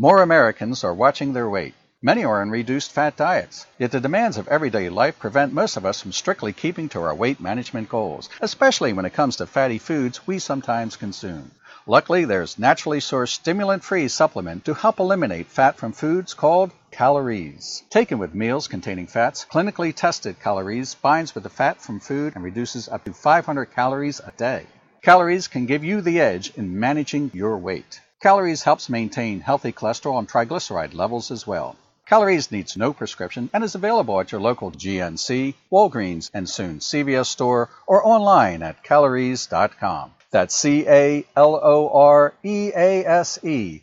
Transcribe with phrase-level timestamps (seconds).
[0.00, 1.74] More Americans are watching their weight.
[2.00, 3.66] Many are on reduced fat diets.
[3.80, 7.12] Yet the demands of everyday life prevent most of us from strictly keeping to our
[7.12, 11.50] weight management goals, especially when it comes to fatty foods we sometimes consume.
[11.84, 17.82] Luckily, there's naturally sourced stimulant-free supplement to help eliminate fat from foods called CalorEase.
[17.90, 22.44] Taken with meals containing fats, clinically tested CalorEase binds with the fat from food and
[22.44, 24.64] reduces up to 500 calories a day.
[25.02, 28.00] CalorEase can give you the edge in managing your weight.
[28.20, 31.76] CalorEase helps maintain healthy cholesterol and triglyceride levels as well.
[32.10, 37.26] CalorEase needs no prescription and is available at your local GNC, Walgreens, and soon CVS
[37.26, 40.10] store or online at calorease.com.
[40.32, 43.82] That's C A L O R E A S E.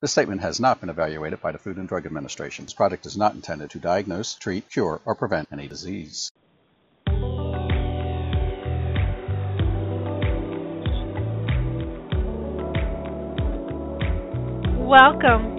[0.00, 2.64] This statement has not been evaluated by the Food and Drug Administration.
[2.64, 6.30] This product is not intended to diagnose, treat, cure, or prevent any disease.
[14.84, 15.56] Welcome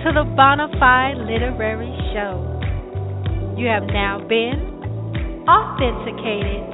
[0.00, 2.40] to the Bonafide Literary Show.
[3.60, 6.64] You have now been authenticated.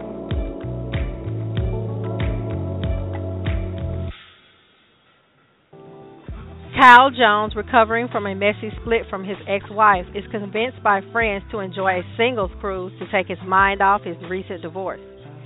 [6.79, 11.43] Kyle Jones, recovering from a messy split from his ex wife, is convinced by friends
[11.51, 15.01] to enjoy a singles cruise to take his mind off his recent divorce.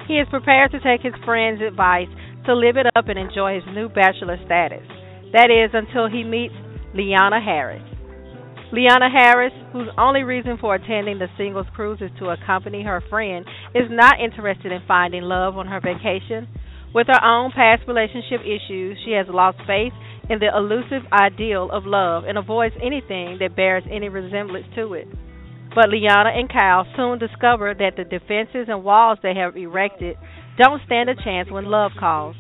[0.06, 2.08] He is prepared to take his friends' advice
[2.44, 4.84] to live it up and enjoy his new bachelor status.
[5.32, 6.54] That is, until he meets
[6.94, 7.82] Liana Harris.
[8.72, 13.44] Liana Harris, whose only reason for attending the singles cruise is to accompany her friend,
[13.74, 16.46] is not interested in finding love on her vacation.
[16.94, 19.92] With her own past relationship issues, she has lost faith
[20.28, 25.08] in the elusive ideal of love and avoids anything that bears any resemblance to it.
[25.74, 30.16] But Liana and Kyle soon discover that the defenses and walls they have erected
[30.58, 32.36] don't stand a chance when love calls.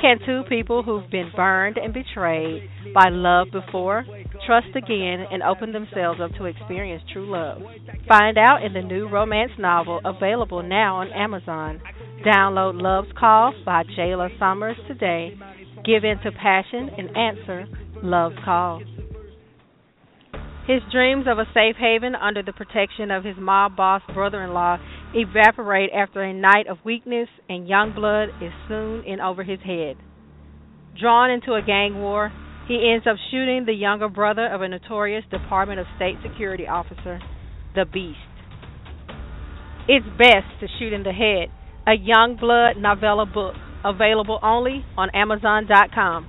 [0.00, 4.04] Can two people who've been burned and betrayed by love before
[4.46, 7.62] trust again and open themselves up to experience true love?
[8.08, 11.80] Find out in the new romance novel available now on Amazon.
[12.26, 15.36] Download Love's Call by Jayla Summers today.
[15.84, 17.66] Give in to passion and answer
[18.02, 18.82] Love's Call.
[20.66, 24.54] His dreams of a safe haven under the protection of his mob boss brother in
[24.54, 24.78] law
[25.14, 29.96] evaporate after a night of weakness, and young blood is soon in over his head.
[31.00, 32.32] Drawn into a gang war,
[32.68, 37.20] he ends up shooting the younger brother of a notorious Department of State security officer,
[37.74, 38.18] the Beast.
[39.86, 41.50] It's best to shoot in the head,
[41.86, 43.54] a young blood novella book,
[43.84, 46.28] available only on Amazon.com.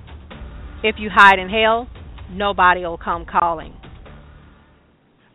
[0.82, 1.88] If you hide in hell,
[2.30, 3.72] nobody will come calling.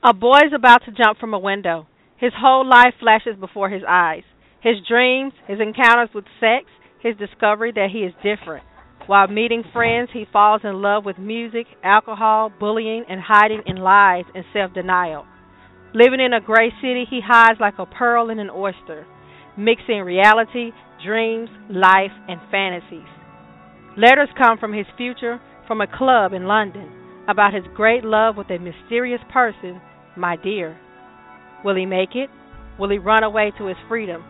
[0.04, 1.88] A boy is about to jump from a window.
[2.22, 4.24] His whole life flashes before his eyes
[4.62, 6.66] his dreams, his encounters with sex,
[7.02, 8.64] his discovery that he is different.
[9.08, 14.26] While meeting friends, he falls in love with music, alcohol, bullying, and hiding in lies
[14.36, 15.26] and self denial.
[15.96, 19.06] Living in a gray city, he hides like a pearl in an oyster,
[19.58, 20.72] mixing reality,
[21.04, 23.10] dreams, life, and fantasies.
[23.98, 26.88] Letters come from his future from a club in London
[27.28, 29.82] about his great love with a mysterious person
[30.16, 30.78] my dear.
[31.64, 32.30] Will he make it?
[32.80, 34.24] Will he run away to his freedom?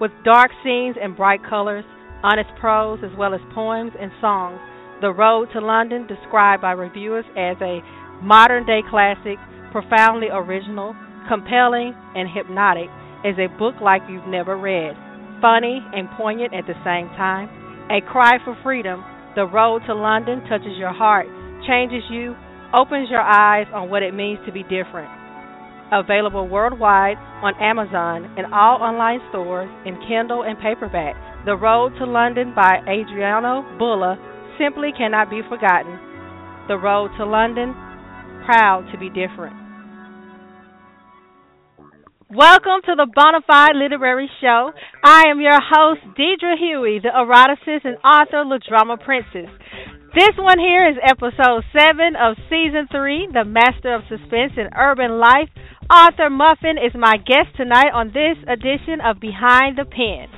[0.00, 1.84] With dark scenes and bright colors,
[2.22, 4.58] honest prose, as well as poems and songs,
[5.00, 7.82] The Road to London, described by reviewers as a
[8.22, 9.38] modern day classic,
[9.72, 10.94] profoundly original,
[11.28, 12.90] compelling, and hypnotic,
[13.24, 14.94] is a book like you've never read.
[15.40, 17.48] Funny and poignant at the same time.
[17.90, 21.26] A cry for freedom, The Road to London touches your heart,
[21.66, 22.34] changes you,
[22.74, 25.21] opens your eyes on what it means to be different.
[25.92, 31.14] Available worldwide on Amazon and all online stores in Kindle and paperback.
[31.44, 34.16] The Road to London by Adriano Bulla
[34.58, 35.92] simply cannot be forgotten.
[36.66, 37.74] The Road to London,
[38.46, 39.52] proud to be different.
[42.32, 44.72] Welcome to the Bonafide Literary Show.
[45.04, 49.52] I am your host, Deidre Huey, the eroticist and author, La Drama Princess.
[50.14, 55.16] This one here is episode 7 of season 3, The Master of Suspense in Urban
[55.18, 55.48] Life.
[55.88, 60.28] Author Muffin is my guest tonight on this edition of Behind the Pen.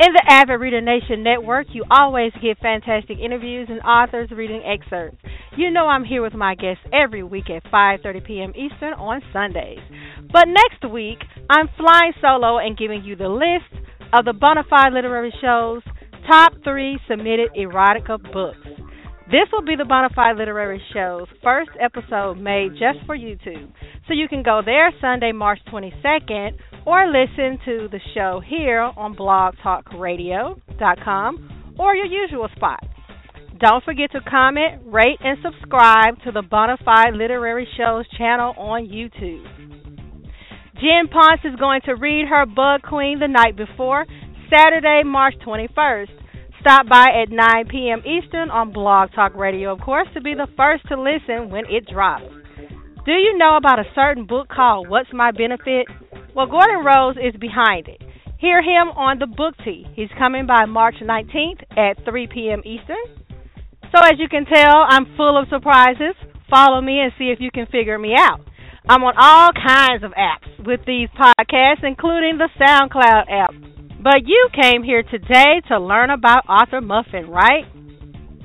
[0.00, 5.20] In the Avid Reader Nation Network, you always get fantastic interviews and authors reading excerpts.
[5.58, 8.52] You know I'm here with my guests every week at 5:30 p.m.
[8.56, 9.84] Eastern on Sundays.
[10.32, 11.18] But next week,
[11.50, 13.76] I'm flying solo and giving you the list
[14.14, 15.82] of the Bonafide Literary Show's
[16.26, 18.85] top 3 submitted erotica books.
[19.28, 23.72] This will be the Bonafide Literary Show's first episode made just for YouTube.
[24.06, 26.52] So you can go there Sunday, March 22nd,
[26.86, 32.84] or listen to the show here on blogtalkradio.com or your usual spot.
[33.58, 39.44] Don't forget to comment, rate, and subscribe to the Bonafide Literary Shows channel on YouTube.
[40.74, 44.06] Jen Ponce is going to read her Bug Queen the night before,
[44.54, 46.10] Saturday, March 21st.
[46.60, 48.02] Stop by at 9 p.m.
[48.06, 51.86] Eastern on Blog Talk Radio, of course, to be the first to listen when it
[51.92, 52.24] drops.
[53.04, 55.86] Do you know about a certain book called What's My Benefit?
[56.34, 58.02] Well, Gordon Rose is behind it.
[58.38, 59.86] Hear him on the Book Tea.
[59.94, 62.62] He's coming by March 19th at 3 p.m.
[62.64, 63.04] Eastern.
[63.94, 66.14] So, as you can tell, I'm full of surprises.
[66.50, 68.40] Follow me and see if you can figure me out.
[68.88, 73.75] I'm on all kinds of apps with these podcasts, including the SoundCloud app.
[74.06, 77.64] But you came here today to learn about Author Muffin, right?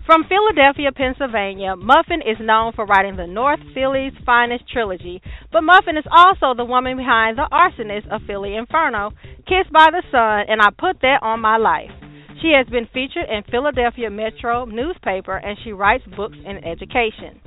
[0.08, 5.22] From Philadelphia, Pennsylvania, Muffin is known for writing the North Philly's Finest trilogy,
[5.52, 9.12] but Muffin is also the woman behind The Arsonist of Philly Inferno,
[9.46, 11.94] Kissed by the Sun, and I put that on my life.
[12.42, 17.38] She has been featured in Philadelphia Metro newspaper and she writes books in education.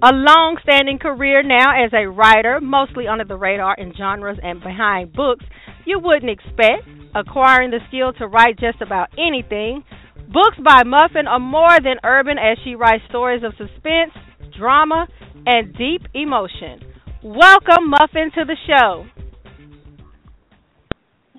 [0.00, 4.62] A long standing career now as a writer, mostly under the radar in genres and
[4.62, 5.44] behind books
[5.84, 9.84] you wouldn't expect, acquiring the skill to write just about anything.
[10.32, 14.12] Books by Muffin are more than urban as she writes stories of suspense,
[14.58, 15.06] drama,
[15.46, 16.80] and deep emotion.
[17.22, 19.06] Welcome, Muffin, to the show.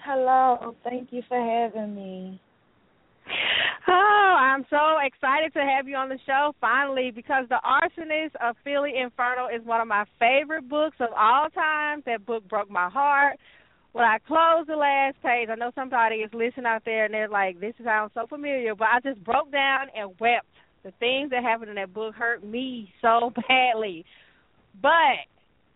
[0.04, 2.40] Hello, thank you for having me.
[3.88, 8.56] Oh, I'm so excited to have you on the show finally because The Arsonist of
[8.64, 12.02] Philly Inferno is one of my favorite books of all time.
[12.06, 13.38] That book broke my heart.
[13.96, 17.30] When I closed the last page, I know somebody is listening out there and they're
[17.30, 20.46] like, this sounds so familiar, but I just broke down and wept.
[20.84, 24.04] The things that happened in that book hurt me so badly.
[24.82, 25.24] But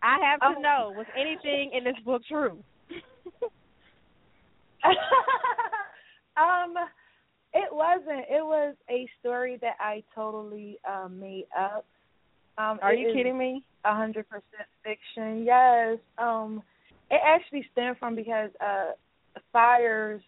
[0.04, 0.60] I have to oh.
[0.60, 2.62] know, was anything in this book true?
[6.36, 6.76] um
[7.54, 8.26] it wasn't.
[8.30, 11.86] It was a story that I totally um, made up.
[12.58, 13.64] Um, Are you kidding me?
[13.86, 15.46] A hundred percent fiction.
[15.46, 16.00] Yes.
[16.18, 16.62] Um,
[17.12, 18.92] it actually stemmed from because uh,
[19.52, 20.22] fires.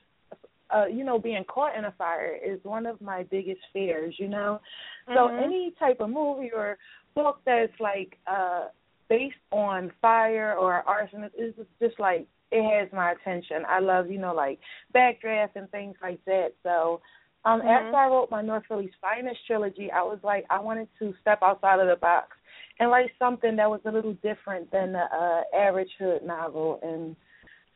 [0.74, 4.16] Uh, you know, being caught in a fire is one of my biggest fears.
[4.18, 4.62] You know,
[5.10, 5.18] mm-hmm.
[5.18, 6.78] so any type of movie or
[7.16, 8.68] book that's like uh
[9.10, 13.64] based on fire or arson is just like it has my attention.
[13.68, 14.60] I love, you know, like
[14.96, 16.54] backdraft and things like that.
[16.64, 17.02] So
[17.44, 17.68] um mm-hmm.
[17.68, 21.40] after I wrote my North Philly's Finest trilogy, I was like I wanted to step
[21.42, 22.38] outside of the box
[22.82, 27.16] and write something that was a little different than the uh average hood novel and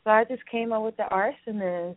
[0.05, 1.95] so I just came up with the arsonist.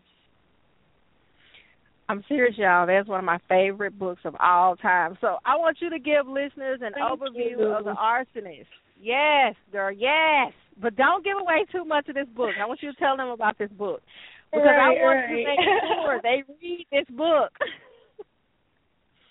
[2.09, 2.87] I'm serious, y'all.
[2.87, 5.19] That's one of my favorite books of all time.
[5.21, 7.67] So I want you to give listeners an Thank overview you.
[7.67, 8.65] of the arsonist.
[8.99, 10.55] Yes, girl, yes.
[10.81, 12.53] But don't give away too much of this book.
[12.59, 14.01] I want you to tell them about this book.
[14.51, 15.27] Because right, I want right.
[15.29, 15.59] to make
[16.03, 17.53] sure they read this book.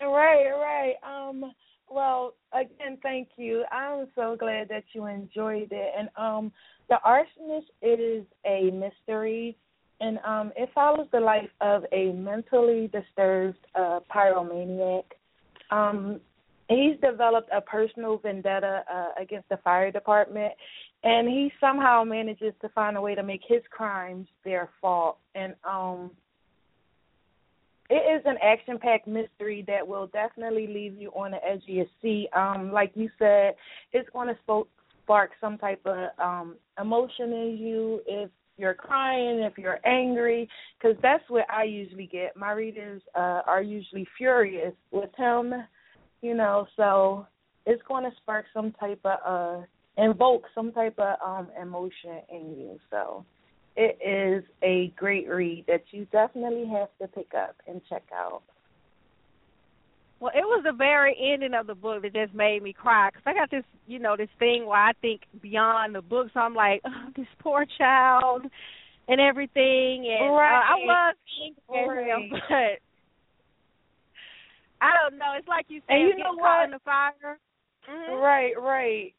[0.00, 0.94] right, right.
[1.04, 1.52] Um
[1.90, 3.64] well, again, thank you.
[3.72, 5.94] I'm so glad that you enjoyed it.
[5.98, 6.52] And um
[6.88, 9.56] The Arsonist is a mystery
[10.00, 15.04] and um it follows the life of a mentally disturbed uh pyromaniac.
[15.70, 16.20] Um
[16.68, 20.52] he's developed a personal vendetta uh, against the fire department
[21.02, 25.54] and he somehow manages to find a way to make his crimes their fault and
[25.64, 26.10] um
[27.90, 31.68] it is an action packed mystery that will definitely leave you on the edge of
[31.68, 33.54] your seat um like you said
[33.92, 34.64] it's going to
[35.04, 40.96] spark some type of um emotion in you if you're crying if you're angry because
[41.02, 45.54] that's what i usually get my readers uh are usually furious with him
[46.22, 47.26] you know so
[47.66, 49.64] it's going to spark some type of uh
[49.98, 52.78] invoke some type of um emotion in you.
[52.90, 53.24] So
[53.78, 58.42] it is a great read that you definitely have to pick up and check out.
[60.18, 63.22] Well, it was the very ending of the book that just made me cry because
[63.24, 66.26] I got this, you know, this thing where I think beyond the book.
[66.34, 68.42] So I'm like, oh, this poor child
[69.06, 70.58] and everything, and right.
[70.58, 71.14] uh, I love
[71.72, 72.30] angry right.
[72.48, 72.82] but
[74.84, 75.34] I don't know.
[75.38, 76.64] It's like you said, and you know what?
[76.64, 77.38] in the fire.
[77.88, 78.20] Mm-hmm.
[78.20, 79.14] Right, right.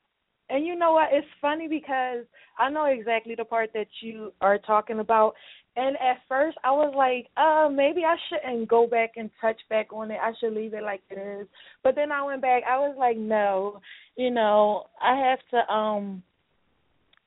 [0.50, 1.10] And you know what?
[1.12, 2.26] It's funny because
[2.58, 5.34] I know exactly the part that you are talking about.
[5.76, 9.94] And at first, I was like, uh, maybe I shouldn't go back and touch back
[9.94, 10.18] on it.
[10.22, 11.48] I should leave it like it is.
[11.84, 12.64] But then I went back.
[12.70, 13.80] I was like, no,
[14.16, 16.24] you know, I have to um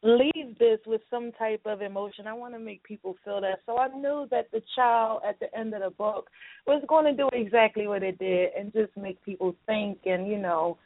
[0.03, 2.27] leave this with some type of emotion.
[2.27, 3.61] I want to make people feel that.
[3.67, 6.29] So I knew that the child at the end of the book
[6.67, 10.39] was going to do exactly what it did and just make people think and you
[10.39, 10.77] know,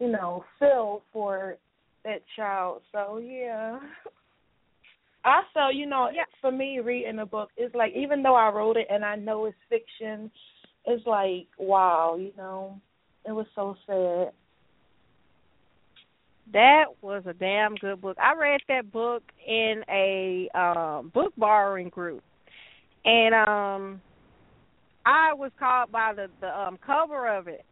[0.00, 1.58] you know, feel for
[2.04, 2.82] that child.
[2.92, 3.78] So yeah.
[5.24, 6.24] Also, you know, yeah.
[6.40, 9.44] for me reading a book is like even though I wrote it and I know
[9.44, 10.32] it's fiction,
[10.84, 12.80] it's like wow, you know.
[13.24, 14.32] it was so sad.
[16.52, 18.16] That was a damn good book.
[18.18, 22.24] I read that book in a um book borrowing group.
[23.04, 24.00] And um
[25.06, 27.64] I was caught by the the um cover of it.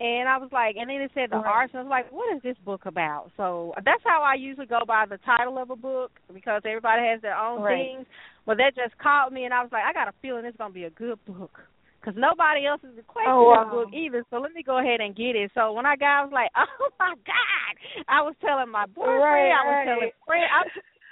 [0.00, 1.74] And I was like, and then it said the arts.
[1.74, 3.32] I was like, what is this book about?
[3.36, 7.20] So that's how I usually go by the title of a book because everybody has
[7.20, 7.74] their own right.
[7.74, 8.06] things.
[8.46, 10.72] But that just caught me, and I was like, I got a feeling it's gonna
[10.72, 11.50] be a good book
[11.98, 13.66] because nobody else is requesting oh, wow.
[13.66, 14.22] this book either.
[14.30, 15.50] So let me go ahead and get it.
[15.52, 17.72] So when I got, I was like, oh my god!
[18.06, 19.86] I was telling my boyfriend, right, I was right.
[19.90, 20.46] telling friend.
[20.46, 20.60] I,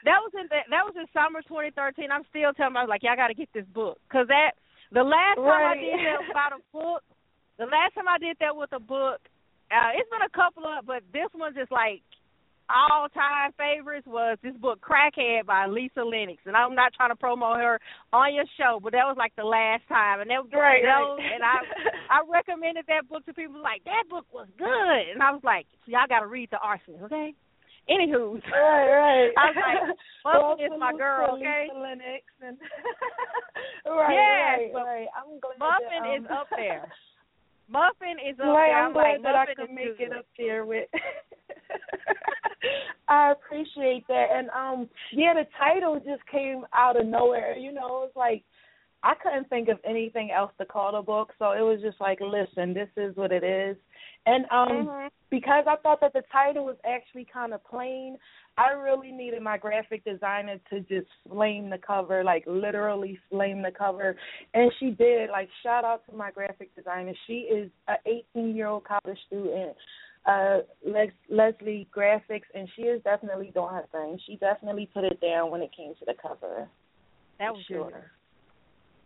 [0.06, 2.14] that was in the, that was in summer 2013.
[2.14, 2.78] I'm still telling.
[2.78, 4.54] I was like, yeah, I got to get this book because that
[4.94, 7.02] the last time I did that about a book,
[7.58, 9.20] the last time I did that with a book,
[9.70, 12.02] uh, it's been a couple of, but this one just like
[12.68, 17.16] all time favorites was this book Crackhead by Lisa Lenox, and I'm not trying to
[17.16, 17.78] promote her
[18.12, 21.18] on your show, but that was like the last time, and that was Right, right.
[21.18, 21.62] and I
[22.10, 25.66] I recommended that book to people like that book was good, and I was like,
[25.86, 27.34] y'all got to read the Arsonist, okay?
[27.86, 29.30] Anywho, right, right.
[29.38, 29.96] I was like,
[30.26, 31.70] Well, is my girl, okay?
[31.70, 32.58] Lisa Lenox and
[33.86, 35.08] right, Yes, right, right.
[35.14, 36.90] I'm glad Muffin that, um, is up there.
[37.68, 38.78] Muffin is up Right, there.
[38.78, 40.88] I'm I'm glad like, that I could make it up there with.
[43.08, 47.56] I appreciate that, and um, yeah, the title just came out of nowhere.
[47.56, 48.42] You know, it was like
[49.06, 52.18] I couldn't think of anything else to call the book, so it was just like,
[52.20, 53.76] listen, this is what it is.
[54.26, 55.10] And um, Mhm.
[55.30, 58.18] because I thought that the title was actually kind of plain,
[58.58, 63.70] I really needed my graphic designer to just flame the cover, like literally flame the
[63.70, 64.16] cover,
[64.54, 65.30] and she did.
[65.30, 67.12] Like shout out to my graphic designer.
[67.28, 67.94] She is a
[68.34, 69.76] 18 year old college student,
[70.24, 74.18] uh, Les- Leslie Graphics, and she is definitely doing her thing.
[74.26, 76.68] She definitely put it down when it came to the cover.
[77.38, 77.92] That was sure.
[77.92, 78.02] good.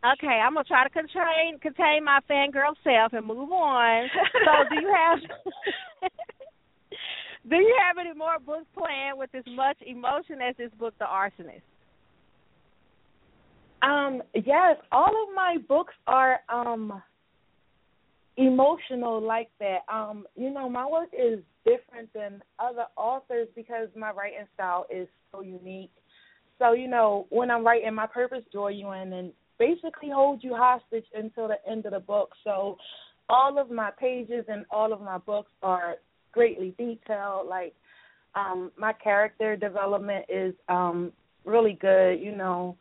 [0.02, 4.08] Okay, I'm gonna try to contain contain my fangirl self and move on.
[4.32, 5.18] So, do you have
[7.50, 11.04] do you have any more books planned with as much emotion as this book, The
[11.04, 11.60] Arsonist?
[13.82, 17.02] Um, yes, all of my books are um
[18.38, 19.80] emotional like that.
[19.92, 25.08] Um, you know, my work is different than other authors because my writing style is
[25.30, 25.90] so unique.
[26.58, 30.56] So, you know, when I'm writing, my purpose draw you in and basically hold you
[30.56, 32.30] hostage until the end of the book.
[32.42, 32.78] So
[33.28, 35.96] all of my pages and all of my books are
[36.32, 37.46] greatly detailed.
[37.46, 37.74] Like
[38.34, 41.12] um my character development is um
[41.44, 42.76] really good, you know.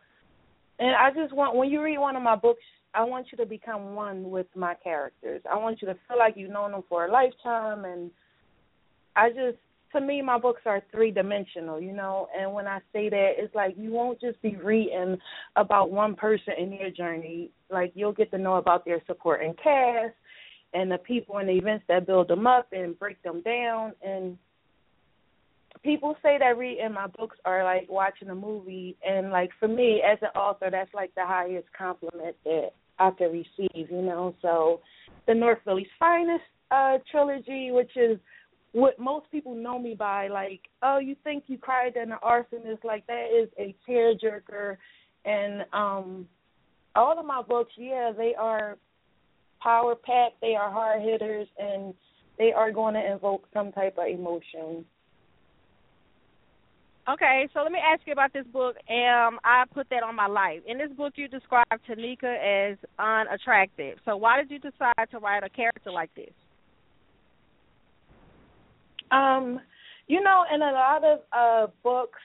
[0.80, 2.64] And I just want when you read one of my books,
[2.96, 5.42] I want you to become one with my characters.
[5.52, 8.10] I want you to feel like you've known them for a lifetime and
[9.16, 9.58] I just
[9.94, 13.54] to me my books are three dimensional, you know, and when I say that it's
[13.56, 15.18] like you won't just be reading
[15.56, 17.52] about one person in their journey.
[17.70, 20.14] Like you'll get to know about their supporting cast
[20.74, 24.38] and the people and the events that build them up and break them down and
[25.84, 30.02] people say that reading my books are like watching a movie and like for me
[30.06, 34.36] as an author that's like the highest compliment that I can receive, you know.
[34.42, 34.82] So
[35.28, 38.20] the North Philly's Finest uh trilogy, which is
[38.72, 42.84] what most people know me by, like, oh, you think you cried in an arsonist,
[42.84, 44.78] like that is a tearjerker
[45.26, 46.28] and um
[46.96, 48.78] all of my books, yeah, they are
[49.62, 51.94] power packed, they are hard hitters and
[52.38, 54.86] they are going to invoke some type of emotion.
[57.08, 58.76] Okay, so let me ask you about this book.
[58.88, 60.60] Um, I put that on my life.
[60.68, 63.98] In this book, you describe Tanika as unattractive.
[64.06, 66.32] So why did you decide to write a character like this?
[69.12, 69.60] Um,
[70.08, 72.20] you know, in a lot of uh books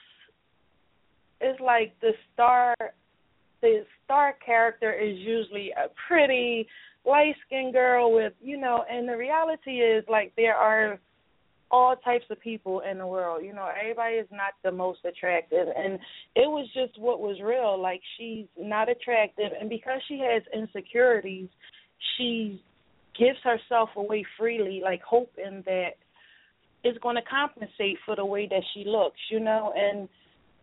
[1.41, 2.75] it's like the star
[3.61, 6.67] the star character is usually a pretty
[7.05, 10.99] light skinned girl with you know, and the reality is like there are
[11.71, 13.43] all types of people in the world.
[13.43, 15.93] You know, everybody is not the most attractive and
[16.35, 17.81] it was just what was real.
[17.81, 21.49] Like she's not attractive and because she has insecurities,
[22.17, 22.61] she
[23.17, 25.95] gives herself away freely, like hoping that
[26.85, 30.07] it's going to compensate for the way that she looks, you know, and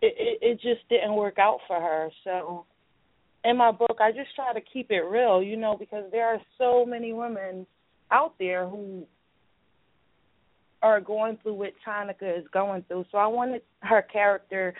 [0.00, 2.10] it, it it just didn't work out for her.
[2.22, 2.64] So
[3.44, 6.40] in my book, I just try to keep it real, you know, because there are
[6.58, 7.66] so many women
[8.12, 9.04] out there who
[10.80, 13.04] are going through what Tanika is going through.
[13.10, 14.74] So I wanted her character,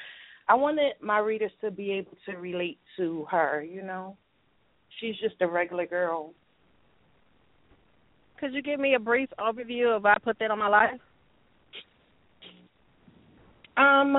[0.49, 4.17] I wanted my readers to be able to relate to her, you know.
[5.01, 6.35] She's just a regular girl.
[8.39, 11.01] Could you give me a brief overview of I put that on my life?
[13.77, 14.17] Um,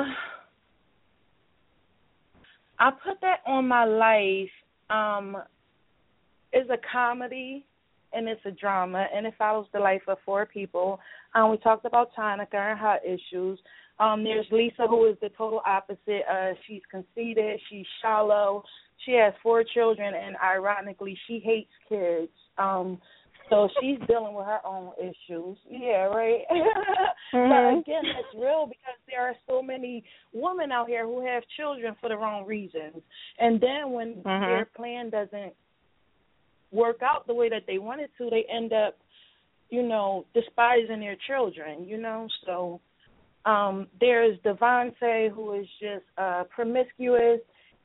[2.80, 4.50] I put that on my life.
[4.90, 5.38] Um,
[6.54, 7.66] is a comedy,
[8.14, 11.00] and it's a drama, and it follows the life of four people.
[11.36, 13.60] Um, we talked about Tanika and her issues.
[14.00, 16.22] Um, there's Lisa, who is the total opposite.
[16.32, 18.64] Uh, she's conceited, she's shallow,
[19.06, 22.32] she has four children, and ironically, she hates kids.
[22.58, 23.00] Um,
[23.54, 25.58] so she's dealing with her own issues.
[25.70, 26.40] Yeah, right.
[26.52, 27.50] mm-hmm.
[27.50, 31.96] But again, that's real because there are so many women out here who have children
[32.02, 33.02] for the wrong reasons.
[33.38, 34.26] And then when mm-hmm.
[34.26, 35.54] their plan doesn't
[36.72, 38.98] work out the way that they wanted to, they end up,
[39.70, 42.28] you know, despising their children, you know?
[42.46, 42.82] So
[43.46, 47.42] um there's Devontae who is just uh promiscuous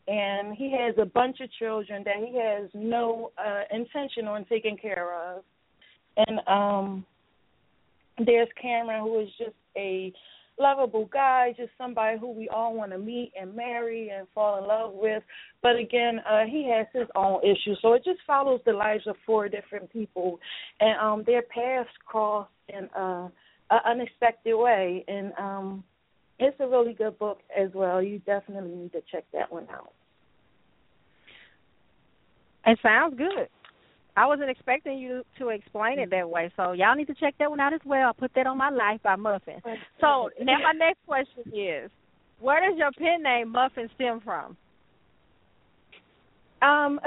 [0.07, 4.79] and he has a bunch of children that he has no uh intention on taking
[4.79, 5.43] care of
[6.17, 7.05] and um
[8.25, 10.13] there's Cameron who is just a
[10.59, 14.67] lovable guy, just somebody who we all want to meet and marry and fall in
[14.67, 15.23] love with.
[15.63, 17.79] But again, uh he has his own issues.
[17.81, 20.41] So it just follows the lives of four different people
[20.81, 23.29] and um their paths cross in uh
[23.71, 25.85] an unexpected way and um
[26.41, 28.03] it's a really good book as well.
[28.03, 29.93] You definitely need to check that one out.
[32.67, 33.49] It sounds good.
[34.19, 37.49] I wasn't expecting you to explain it that way, so y'all need to check that
[37.49, 38.09] one out as well.
[38.09, 39.61] I'll put that on my life by Muffin.
[40.01, 41.89] So now my next question is,
[42.41, 44.57] where does your pen name Muffin stem from?
[46.63, 46.99] Um,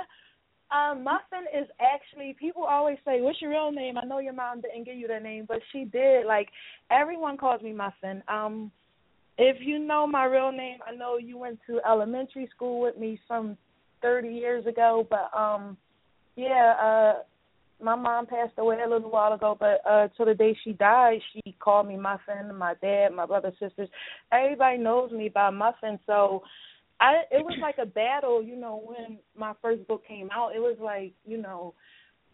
[0.70, 4.60] um, Muffin is actually people always say, "What's your real name?" I know your mom
[4.60, 6.26] didn't give you that name, but she did.
[6.26, 6.48] Like
[6.90, 8.22] everyone calls me Muffin.
[8.28, 8.70] Um,
[9.38, 13.18] if you know my real name, I know you went to elementary school with me
[13.26, 13.56] some
[14.02, 15.78] thirty years ago, but um
[16.38, 17.22] yeah, uh
[17.80, 21.18] my mom passed away a little while ago, but uh to the day she died,
[21.32, 23.88] she called me Muffin, my dad, my brother, sisters.
[24.32, 26.42] Everybody knows me by Muffin, so
[27.00, 30.54] I it was like a battle, you know, when my first book came out.
[30.54, 31.74] It was like, you know,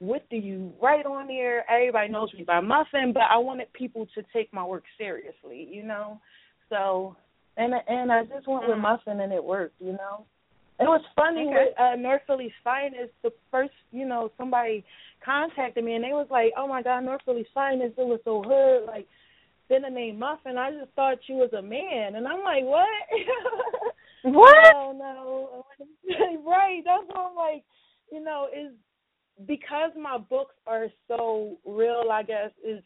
[0.01, 1.65] what do you write on there?
[1.71, 5.83] Everybody knows me by Muffin, but I wanted people to take my work seriously, you
[5.83, 6.21] know.
[6.69, 7.17] So
[7.57, 8.83] and and I just went with mm.
[8.83, 10.27] Muffin and it worked, you know.
[10.81, 11.67] It was funny okay.
[11.69, 13.13] with uh, North Philly's Finest.
[13.23, 14.85] The first, you know, somebody
[15.25, 17.95] contacted me and they was like, "Oh my God, North Philly's Finest!
[17.97, 19.07] It was so hood." Like,
[19.69, 20.59] then the name Muffin.
[20.59, 22.89] I just thought you was a man, and I'm like, "What?
[24.35, 24.73] what?
[24.75, 25.65] No, no,
[26.45, 26.83] right?
[26.85, 27.63] That's what I'm like.
[28.11, 28.73] You know, is
[29.47, 32.11] because my books are so real.
[32.11, 32.83] I guess is,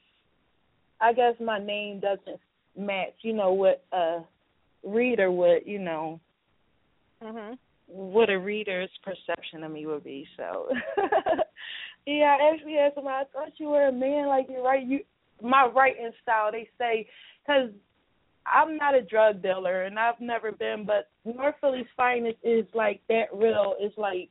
[1.01, 2.41] I guess my name doesn't
[2.77, 3.15] match.
[3.23, 4.21] You know what a
[4.85, 6.21] reader would, you know.
[7.23, 7.57] Mhm
[7.89, 10.27] what a reader's perception of me would be.
[10.37, 10.69] So,
[12.07, 13.09] yeah, I actually asked him.
[13.09, 14.87] I thought you were a man, like you're right.
[14.87, 15.01] You
[15.43, 16.53] my writing style.
[16.53, 17.09] They say
[17.47, 17.71] because
[18.47, 23.01] I'm not a drug dealer and I've never been, but North Philly's finest is like
[23.09, 23.75] that real.
[23.79, 24.31] It's like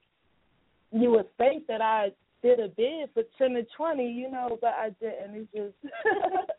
[0.91, 2.11] you would think that I
[2.43, 5.47] did a bid for ten to twenty, you know, but I didn't.
[5.53, 5.93] It's just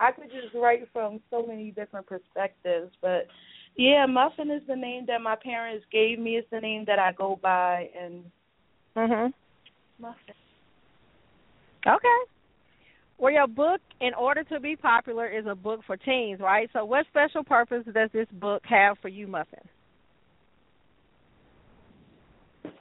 [0.00, 3.26] I could just write from so many different perspectives, but
[3.76, 6.36] yeah, Muffin is the name that my parents gave me.
[6.36, 8.24] It's the name that I go by, and
[8.96, 9.32] mhm,
[9.98, 10.34] Muffin.
[11.86, 12.30] Okay.
[13.18, 16.68] Well, your book, in order to be popular, is a book for teens, right?
[16.72, 19.60] So, what special purpose does this book have for you, Muffin?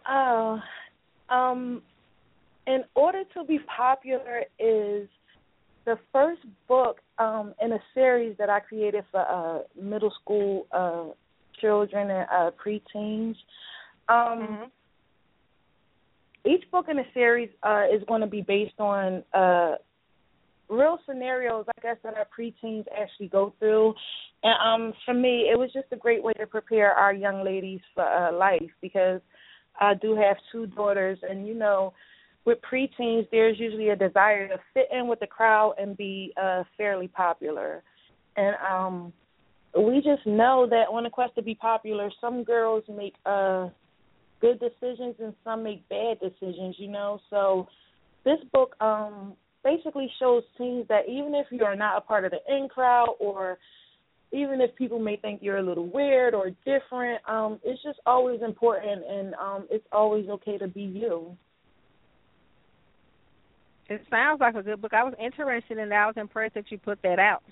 [0.08, 0.60] Oh,
[1.30, 1.82] um,
[2.68, 5.08] in order to be popular is
[5.86, 11.06] the first book um, in a series that I created for uh, middle school uh,
[11.60, 13.36] children and uh, preteens.
[14.08, 14.63] Um, mm-hmm.
[16.47, 19.75] Each book in the series uh, is going to be based on uh,
[20.69, 23.95] real scenarios, I guess, that our preteens actually go through.
[24.43, 27.80] And um, for me, it was just a great way to prepare our young ladies
[27.95, 29.21] for uh, life because
[29.80, 31.93] I do have two daughters, and you know
[32.46, 36.64] with preteens, there's usually a desire to fit in with the crowd and be uh,
[36.78, 37.84] fairly popular.
[38.38, 39.14] And um,
[39.76, 43.70] we just know that on the quest to be popular, some girls make uh,
[44.42, 47.20] good decisions and some make bad decisions, you know.
[47.30, 47.68] So
[48.24, 52.32] this book um, basically shows teens that even if you are not a part of
[52.32, 53.58] the in crowd or
[54.32, 58.42] even if people may think you're a little weird or different, um, it's just always
[58.42, 61.36] important and um, it's always okay to be you.
[63.88, 64.93] It sounds like a good book.
[64.93, 65.95] I was interested in that.
[65.95, 67.43] I was impressed that you put that out.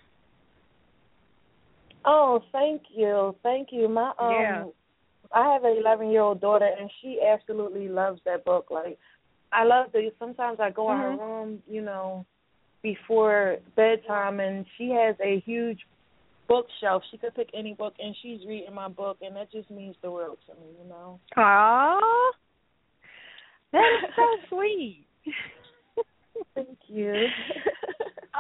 [2.05, 3.87] Oh, thank you, thank you.
[3.87, 4.63] My um, yeah.
[5.33, 8.67] I have an 11 year old daughter, and she absolutely loves that book.
[8.69, 8.97] Like,
[9.51, 10.11] I love the.
[10.19, 11.13] Sometimes I go mm-hmm.
[11.13, 12.25] in her room, you know,
[12.81, 15.79] before bedtime, and she has a huge
[16.47, 17.03] bookshelf.
[17.09, 20.11] She could pick any book, and she's reading my book, and that just means the
[20.11, 21.19] world to me, you know.
[21.37, 21.99] Aww,
[23.71, 24.23] that is so
[24.55, 25.05] sweet.
[26.93, 27.27] Thank you.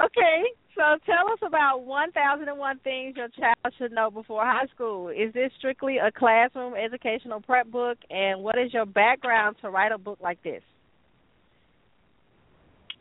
[0.05, 0.43] okay,
[0.75, 5.09] so tell us about 1001 Things Your Child Should Know Before High School.
[5.09, 9.91] Is this strictly a classroom educational prep book, and what is your background to write
[9.91, 10.61] a book like this?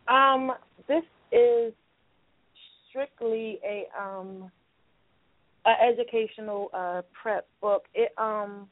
[0.09, 0.53] Um,
[0.89, 1.73] this is
[2.91, 4.51] strictly a um
[5.65, 7.85] a educational uh prep book.
[7.95, 8.69] It um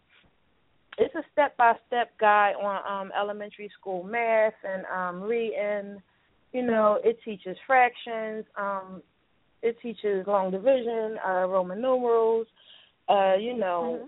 [0.99, 6.03] it's a step by step guide on um elementary school math and um reading.
[6.53, 9.03] You know, it teaches fractions, um
[9.63, 12.47] it teaches long division, uh Roman numerals,
[13.09, 14.01] uh, you know,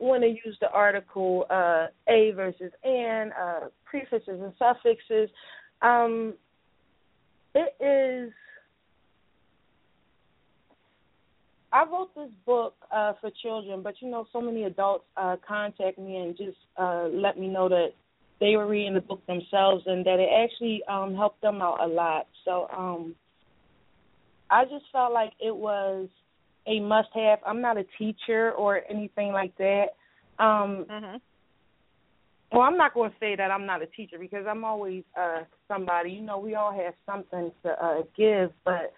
[0.00, 0.06] mm-hmm.
[0.06, 5.30] when to use the article uh a versus and, uh prefixes and suffixes.
[5.82, 6.34] Um
[7.54, 8.32] it is
[11.72, 15.98] I wrote this book uh, for children, but you know, so many adults uh, contact
[15.98, 17.88] me and just uh, let me know that
[18.40, 21.86] they were reading the book themselves and that it actually um, helped them out a
[21.86, 22.26] lot.
[22.44, 23.14] So um,
[24.50, 26.08] I just felt like it was
[26.66, 27.38] a must-have.
[27.46, 29.86] I'm not a teacher or anything like that.
[30.38, 31.16] Um, mm-hmm.
[32.52, 35.42] Well, I'm not going to say that I'm not a teacher because I'm always uh,
[35.66, 36.10] somebody.
[36.10, 38.92] You know, we all have something to uh, give, but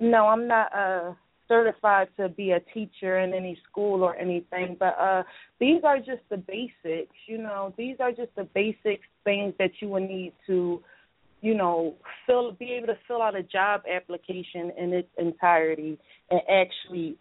[0.00, 0.74] no, I'm not.
[0.74, 1.12] Uh,
[1.52, 5.22] certified to be a teacher in any school or anything, but uh
[5.60, 7.74] these are just the basics, you know.
[7.76, 10.82] These are just the basic things that you would need to,
[11.42, 11.76] you know,
[12.26, 15.98] fill be able to fill out a job application in its entirety
[16.30, 17.16] and actually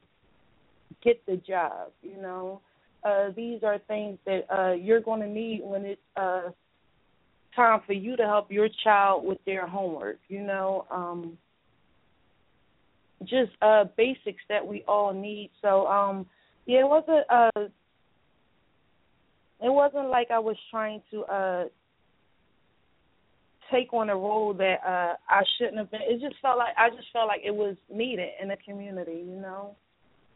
[1.04, 2.62] get the job, you know.
[3.04, 6.50] Uh these are things that uh you're going to need when it's uh
[7.54, 10.86] time for you to help your child with their homework, you know.
[10.90, 11.38] Um
[13.22, 15.52] just uh basics that we all need.
[15.62, 16.26] So um
[16.66, 17.62] yeah, it wasn't uh
[19.64, 21.64] it wasn't like I was trying to uh
[23.72, 26.02] take on a role that uh I shouldn't have been.
[26.02, 29.40] It just felt like I just felt like it was needed in the community, you
[29.40, 29.76] know.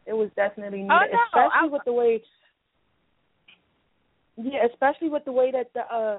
[0.06, 1.66] It was definitely needed, oh, no, especially I...
[1.66, 2.22] with the way
[4.36, 6.18] yeah, especially with the way that the uh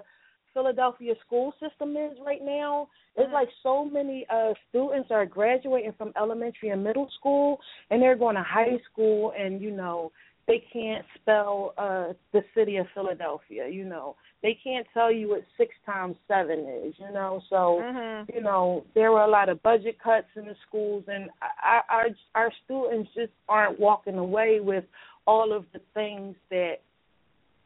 [0.57, 2.87] Philadelphia school system is right now.
[3.15, 3.33] It's mm-hmm.
[3.33, 7.59] like so many uh students are graduating from elementary and middle school
[7.91, 10.11] and they're going to high school and you know
[10.47, 14.15] they can't spell uh the city of Philadelphia, you know.
[14.41, 17.41] They can't tell you what six times seven is, you know.
[17.51, 18.31] So, mm-hmm.
[18.35, 21.29] you know, there were a lot of budget cuts in the schools and
[21.63, 24.85] our our our students just aren't walking away with
[25.27, 26.77] all of the things that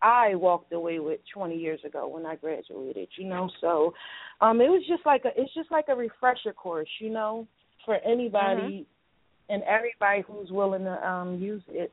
[0.01, 3.49] I walked away with 20 years ago when I graduated, you know.
[3.59, 3.93] So,
[4.39, 7.47] um it was just like a it's just like a refresher course, you know,
[7.85, 9.53] for anybody mm-hmm.
[9.53, 11.91] and everybody who's willing to um use it.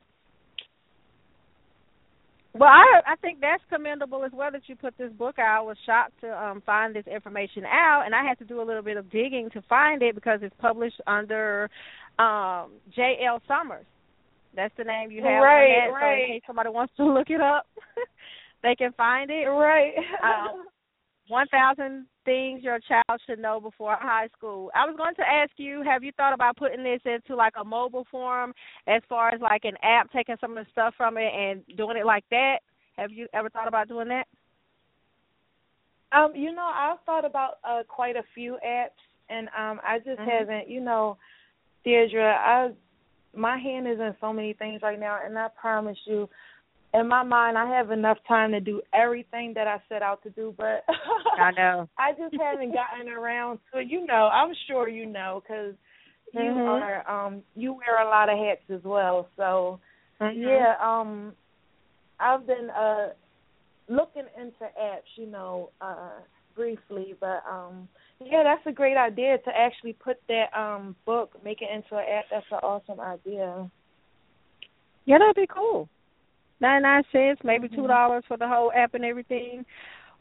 [2.53, 5.59] Well, I I think that's commendable as well that you put this book out.
[5.59, 8.65] I was shocked to um find this information out and I had to do a
[8.65, 11.69] little bit of digging to find it because it's published under
[12.17, 13.19] um J.
[13.25, 13.41] L.
[13.47, 13.85] Summers.
[14.59, 15.93] That's the name you have right, that.
[15.93, 16.19] Right.
[16.19, 17.65] So in case somebody wants to look it up,
[18.63, 19.45] they can find it.
[19.45, 19.93] Right.
[20.23, 20.65] um,
[21.29, 24.69] One thousand things your child should know before high school.
[24.75, 27.63] I was going to ask you, have you thought about putting this into like a
[27.63, 28.53] mobile form,
[28.85, 31.95] as far as like an app, taking some of the stuff from it and doing
[31.95, 32.57] it like that?
[32.97, 34.27] Have you ever thought about doing that?
[36.11, 40.19] Um, you know, I've thought about uh quite a few apps and um I just
[40.19, 40.29] mm-hmm.
[40.29, 41.17] haven't, you know,
[41.85, 42.71] Deirdre, I
[43.35, 46.29] my hand is in so many things right now, and I promise you,
[46.93, 50.29] in my mind, I have enough time to do everything that I set out to
[50.31, 50.53] do.
[50.57, 50.83] But
[51.37, 53.81] I know I just haven't gotten around to.
[53.83, 55.75] You know, I'm sure you know because
[56.33, 56.59] you mm-hmm.
[56.59, 59.27] are um you wear a lot of hats as well.
[59.37, 59.79] So
[60.19, 60.41] mm-hmm.
[60.41, 61.33] yeah, um,
[62.19, 63.09] I've been uh
[63.87, 65.15] looking into apps.
[65.15, 66.21] You know, uh
[66.55, 67.87] briefly, but um
[68.23, 72.05] yeah, that's a great idea to actually put that um book, make it into an
[72.09, 72.25] app.
[72.31, 73.69] That's an awesome idea.
[75.05, 75.89] Yeah, that'd be cool.
[76.61, 78.33] Ninety nine cents, maybe two dollars mm-hmm.
[78.33, 79.65] for the whole app and everything.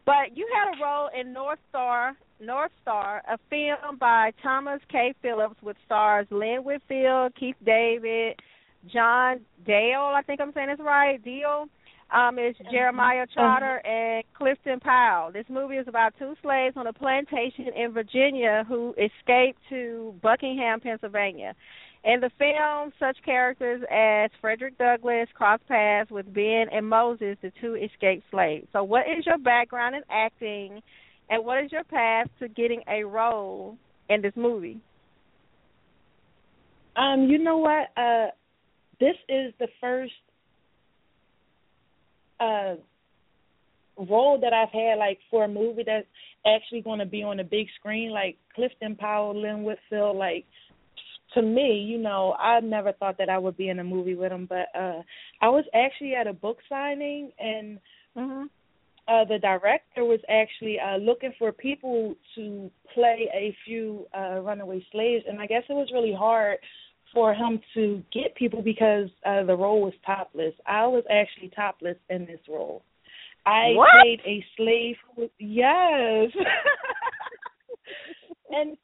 [0.06, 5.12] But you had a role in North Star, North Star, a film by Thomas K.
[5.20, 8.40] Phillips with stars Lynn Whitfield, Keith David,
[8.90, 11.66] John Dale, I think I'm saying this right, Deal,
[12.14, 13.32] um, is Jeremiah mm-hmm.
[13.38, 15.32] Trotter and Clifton Powell.
[15.32, 20.80] This movie is about two slaves on a plantation in Virginia who escaped to Buckingham,
[20.80, 21.54] Pennsylvania.
[22.04, 27.52] In the film, such characters as Frederick Douglass cross paths with Ben and Moses, the
[27.60, 28.66] two escaped slaves.
[28.72, 30.80] So, what is your background in acting,
[31.28, 33.76] and what is your path to getting a role
[34.08, 34.80] in this movie?
[36.96, 37.88] Um, you know what?
[37.96, 38.28] Uh,
[39.00, 40.12] this is the first
[42.40, 42.74] uh
[43.98, 46.06] role that I've had like for a movie that's
[46.46, 50.44] actually going to be on a big screen like Clifton Powell, Lynn Whitfield, like
[51.34, 54.32] to me, you know, I never thought that I would be in a movie with
[54.32, 55.02] him, but uh
[55.40, 57.78] I was actually at a book signing and
[58.16, 58.44] mm-hmm.
[59.08, 64.84] uh the director was actually uh looking for people to play a few uh runaway
[64.92, 66.58] slaves and I guess it was really hard
[67.12, 70.54] for him to get people because uh the role was topless.
[70.66, 72.82] I was actually topless in this role.
[73.46, 73.88] I what?
[74.02, 76.30] played a slave who was yes.
[78.50, 78.76] and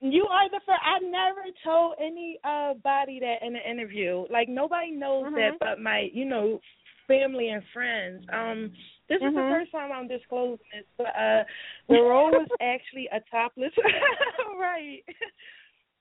[0.00, 0.80] you are the first.
[0.84, 4.24] I never told any uh body that in an interview.
[4.30, 5.34] Like nobody knows mm-hmm.
[5.34, 6.60] that, but my you know
[7.08, 8.24] family and friends.
[8.32, 8.72] Um,
[9.08, 9.28] this mm-hmm.
[9.28, 11.42] is the first time I'm disclosing this, but uh,
[11.88, 13.72] the role was actually a topless.
[14.60, 15.02] right.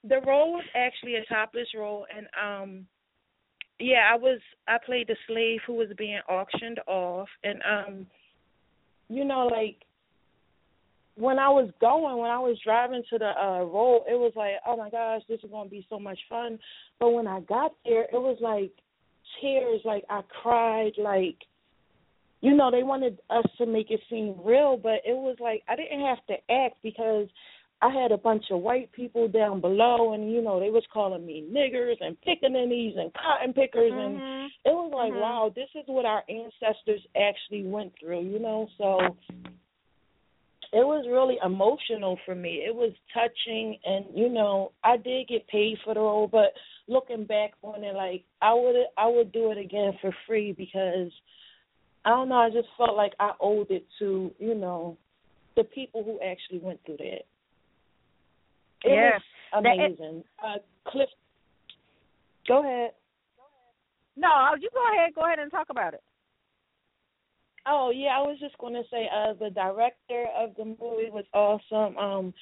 [0.04, 2.86] The role was actually a topless role, and um,
[3.80, 4.40] yeah, I was.
[4.68, 8.08] I played the slave who was being auctioned off, and um,
[9.10, 9.78] you know, like
[11.16, 14.54] when I was going, when I was driving to the uh road, it was like,
[14.66, 16.60] oh my gosh, this is gonna be so much fun.
[17.00, 18.72] But when I got there, it was like
[19.42, 19.82] tears.
[19.84, 20.94] Like I cried.
[20.98, 21.38] Like
[22.42, 25.76] you know, they wanted us to make it seem real, but it was like I
[25.76, 27.28] didn't have to act because
[27.82, 31.26] I had a bunch of white people down below, and you know they was calling
[31.26, 34.20] me niggers and pickaninnies and cotton pickers, mm-hmm.
[34.20, 35.22] and it was like, mm-hmm.
[35.22, 38.68] wow, this is what our ancestors actually went through, you know.
[38.80, 39.00] So
[40.74, 42.64] it was really emotional for me.
[42.68, 46.54] It was touching, and you know, I did get paid for the role, but
[46.88, 51.12] looking back on it, like I would, I would do it again for free because
[52.06, 52.36] I don't know.
[52.36, 54.98] I just felt like I owed it to, you know,
[55.56, 57.26] the people who actually went through that.
[58.84, 59.22] It was
[59.54, 60.24] amazing.
[60.44, 61.10] uh, Cliff,
[62.48, 62.92] go ahead.
[64.16, 65.14] No, you go ahead.
[65.14, 66.02] Go ahead and talk about it.
[67.68, 71.98] Oh yeah, I was just gonna say uh the director of the movie was awesome.
[71.98, 72.34] Um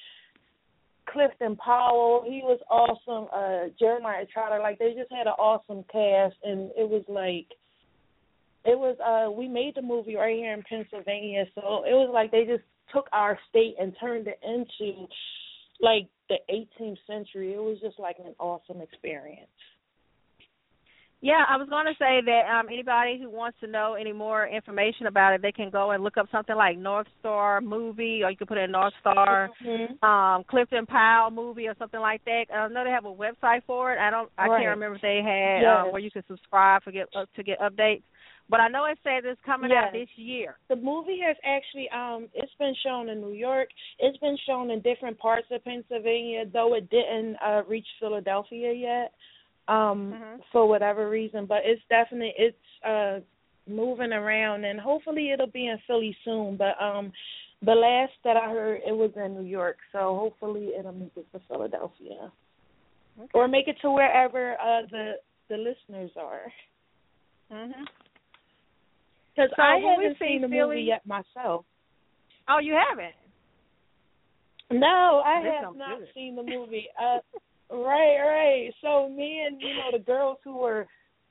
[1.08, 3.28] Clifton Powell, he was awesome.
[3.34, 7.46] Uh Jeremiah Trotter, like they just had an awesome cast and it was like
[8.64, 12.30] it was uh we made the movie right here in Pennsylvania, so it was like
[12.30, 15.06] they just took our state and turned it into
[15.80, 17.54] like the 18th century.
[17.54, 19.48] It was just like an awesome experience.
[21.22, 24.46] Yeah, I was going to say that um anybody who wants to know any more
[24.46, 28.30] information about it, they can go and look up something like North Star movie, or
[28.30, 30.04] you can put in North Star mm-hmm.
[30.04, 32.44] um Clifton Powell movie or something like that.
[32.54, 33.98] I know they have a website for it.
[33.98, 34.60] I don't, I right.
[34.60, 35.84] can't remember if they had yes.
[35.86, 38.02] um, where you can subscribe for get uh, to get updates.
[38.48, 39.86] But I know it said it's coming yes.
[39.88, 40.56] out this year.
[40.68, 43.68] The movie has actually um it's been shown in New York.
[43.98, 49.12] It's been shown in different parts of Pennsylvania, though it didn't uh reach Philadelphia yet
[49.68, 50.36] um mm-hmm.
[50.52, 52.56] for whatever reason but it's definitely it's
[52.86, 53.18] uh
[53.68, 57.12] moving around and hopefully it'll be in Philly soon but um
[57.62, 61.26] the last that I heard it was in New York so hopefully it'll make it
[61.32, 62.30] to Philadelphia
[63.18, 63.28] okay.
[63.34, 65.12] or make it to wherever uh the
[65.48, 66.52] the listeners are
[67.52, 67.72] mhm
[69.36, 71.64] cuz so I haven't see seen the Philly, movie yet myself
[72.48, 73.14] Oh, you haven't?
[74.70, 77.18] no I This have not seen the movie uh
[77.68, 78.70] Right, right.
[78.80, 80.86] So me and you know the girls who were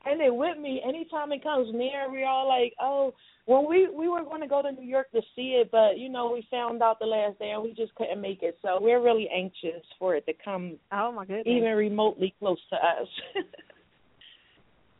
[0.07, 3.13] and they with me, anytime it comes near, we all like, oh,
[3.45, 6.09] when we we were going to go to New York to see it, but you
[6.09, 8.57] know we found out the last day and we just couldn't make it.
[8.61, 11.45] So we're really anxious for it to come, Oh my goodness!
[11.47, 13.07] even remotely close to us.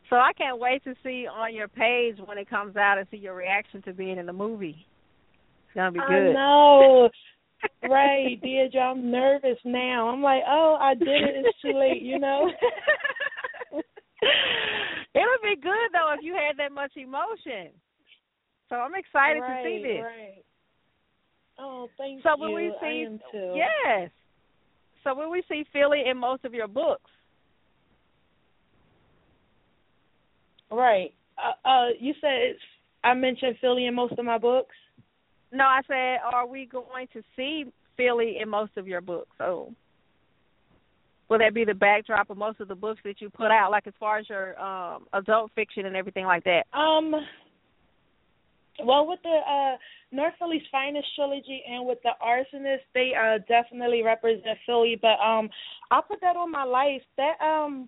[0.09, 3.17] so I can't wait to see on your page when it comes out and see
[3.17, 4.85] your reaction to being in the movie.
[5.65, 6.31] It's gonna be good.
[6.31, 7.09] I know.
[7.89, 10.09] right, Deirdre, I'm nervous now.
[10.09, 11.45] I'm like, oh, I did it.
[11.45, 12.49] It's too late, you know.
[13.71, 13.83] it
[15.15, 17.71] would be good though if you had that much emotion.
[18.69, 20.03] So I'm excited right, to see this.
[20.03, 20.43] Right.
[21.59, 22.35] Oh, thank so you.
[22.35, 23.53] So when we see, I am too.
[23.55, 24.11] yes.
[25.03, 27.11] So when we see Philly in most of your books,
[30.71, 31.13] right?
[31.37, 32.59] Uh, uh, you said it's,
[33.03, 34.75] I mentioned Philly in most of my books.
[35.51, 37.65] no, I said, are we going to see
[37.97, 39.29] Philly in most of your books?
[39.37, 39.73] So
[41.29, 43.87] will that be the backdrop of most of the books that you put out, like
[43.87, 46.63] as far as your um adult fiction and everything like that?
[46.77, 47.13] Um.
[48.83, 49.77] Well, with the uh,
[50.11, 54.99] North Philly's Finest trilogy and with the Arsonist, they uh, definitely represent Philly.
[55.01, 55.49] But um,
[55.91, 57.01] I'll put that on my life.
[57.15, 57.87] That um,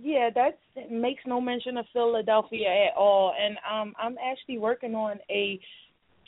[0.00, 0.58] yeah, that
[0.90, 3.34] makes no mention of Philadelphia at all.
[3.38, 5.60] And um, I'm actually working on a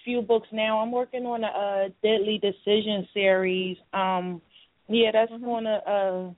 [0.04, 0.78] few books now.
[0.78, 3.76] I'm working on a, a Deadly Decision series.
[3.92, 4.40] Um,
[4.88, 5.44] yeah, that's Mhm.
[5.44, 5.82] gonna.
[5.86, 6.30] Uh,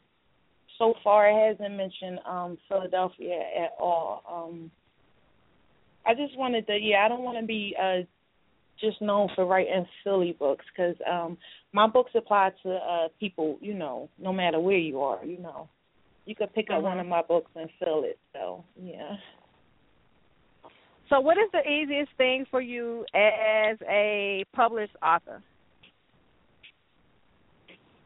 [0.78, 4.22] so far, it hasn't mentioned um Philadelphia at all.
[4.26, 4.70] Um,
[6.06, 6.78] I just wanted to.
[6.78, 8.02] Yeah, I don't want to be uh
[8.80, 11.36] just known for writing silly books because um
[11.72, 15.68] my books apply to uh people, you know, no matter where you are, you know.
[16.28, 17.00] You could pick up one Mhm.
[17.00, 18.18] of my books and fill it.
[18.34, 19.16] So yeah.
[21.08, 25.42] So, what is the easiest thing for you as a published author?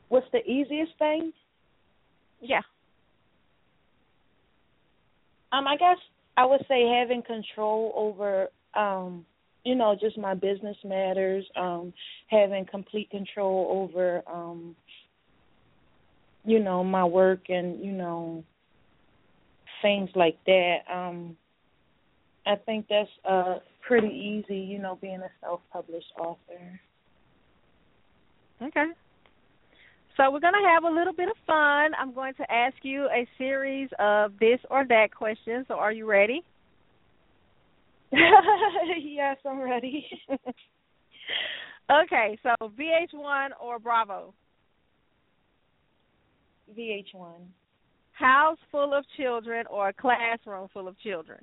[0.09, 1.33] What's the easiest thing?
[2.41, 2.63] Yeah.
[5.51, 5.99] Um, I guess
[6.37, 9.27] I would say having control over um,
[9.65, 11.93] you know, just my business matters, um,
[12.29, 14.77] having complete control over um
[16.45, 18.45] you know, my work and, you know,
[19.81, 20.79] things like that.
[20.93, 21.37] Um
[22.47, 26.81] I think that's uh pretty easy, you know, being a self published author.
[28.63, 28.87] Okay.
[30.17, 31.93] So we're going to have a little bit of fun.
[31.99, 35.65] I'm going to ask you a series of this or that questions.
[35.69, 36.43] So are you ready?
[38.13, 40.07] yes, I'm ready.
[41.91, 44.35] okay, so VH1 or Bravo?
[46.77, 47.35] VH1.
[48.13, 51.39] House full of children or a classroom full of children?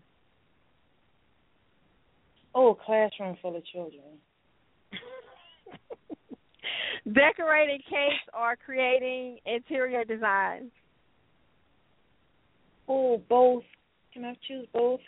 [2.55, 4.01] Oh, classroom full of children.
[7.13, 10.71] Decorating cakes or creating interior designs?
[12.87, 13.63] Oh, both.
[14.13, 14.99] Can I choose both?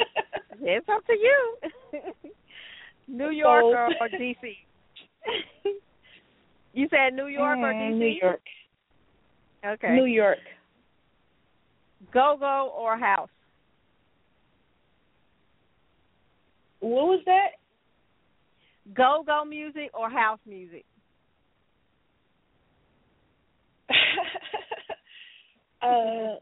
[0.60, 1.56] it's up to you.
[3.08, 3.74] New York Both.
[3.74, 4.56] or, or DC?
[6.72, 7.98] you said New York or Mm, DC?
[7.98, 8.40] New York.
[9.66, 9.94] Okay.
[9.94, 10.38] New York.
[12.12, 13.28] Go go or house?
[16.80, 17.48] What was that?
[18.94, 20.84] Go go music or house music?
[25.82, 26.36] uh,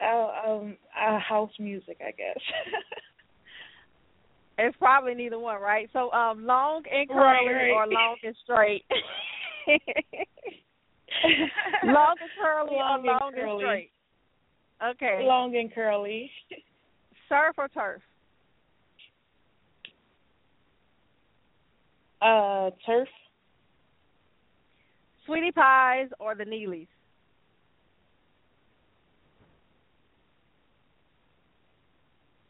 [0.00, 2.38] uh, um, uh, house music, I guess.
[4.60, 5.88] It's probably neither one, right?
[5.92, 7.70] So, um, long and curly Right, right.
[7.70, 8.84] or long and straight?
[11.84, 13.64] long and curly Long and long and curly.
[13.64, 13.90] straight?
[14.90, 15.20] Okay.
[15.24, 16.30] Long and curly.
[17.28, 18.00] Surf or turf?
[22.22, 23.08] Uh, turf.
[25.26, 26.86] Sweetie pies or the Neelys?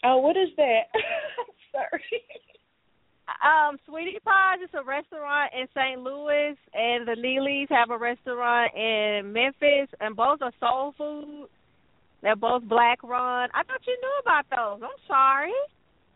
[0.05, 0.83] Oh, what is that?
[1.73, 2.23] Sorry.
[3.45, 6.01] Um, Sweetie Pies is a restaurant in St.
[6.01, 11.49] Louis, and the Neelys have a restaurant in Memphis, and both are soul food.
[12.23, 13.49] They're both black run.
[13.55, 14.83] I thought you knew about those.
[14.83, 15.53] I'm sorry.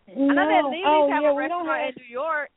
[0.08, 0.70] I know that No.
[0.70, 1.94] Neelys oh, have yeah, a restaurant have.
[1.96, 2.50] in New York.